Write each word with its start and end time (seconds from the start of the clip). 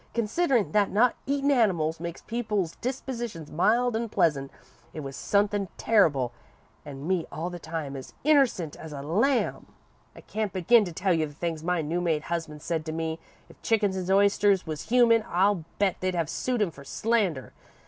Considerin' 0.15 0.71
that 0.71 0.89
not 0.89 1.15
eatin' 1.27 1.51
animals 1.51 1.99
makes 1.99 2.23
people's 2.23 2.75
dispositions 2.77 3.51
mild 3.51 3.95
an' 3.95 4.09
pleasant, 4.09 4.49
it 4.95 5.01
was 5.01 5.15
sunthin' 5.15 5.67
terrible, 5.77 6.31
an' 6.83 7.07
me 7.07 7.27
all 7.31 7.51
the 7.51 7.59
time 7.59 7.95
as 7.95 8.15
innercent 8.25 8.75
as 8.77 8.93
a 8.93 9.03
lamb! 9.03 9.67
"I 10.15 10.21
can't 10.21 10.53
begin 10.53 10.85
to 10.85 10.91
tell 10.91 11.13
you 11.13 11.27
the 11.27 11.35
things 11.35 11.63
my 11.63 11.83
new 11.83 12.01
made 12.01 12.23
husband 12.23 12.63
said 12.63 12.83
to 12.87 12.91
me. 12.91 13.19
If 13.47 13.61
chickens 13.61 13.95
an' 13.95 14.09
oysters 14.09 14.65
was 14.65 14.89
human, 14.89 15.23
I'll 15.29 15.65
bet 15.77 15.97
they'd 15.99 16.15
have 16.15 16.31
sued 16.31 16.63
him 16.63 16.71
for 16.71 16.83
slander. 16.83 17.53